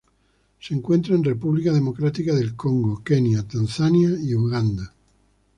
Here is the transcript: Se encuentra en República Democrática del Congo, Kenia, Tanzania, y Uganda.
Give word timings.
Se 0.59 0.73
encuentra 0.73 1.13
en 1.13 1.23
República 1.23 1.71
Democrática 1.71 2.33
del 2.33 2.55
Congo, 2.55 3.03
Kenia, 3.03 3.47
Tanzania, 3.47 4.09
y 4.19 4.33
Uganda. 4.33 4.95